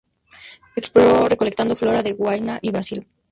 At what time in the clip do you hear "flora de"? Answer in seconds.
1.75-2.13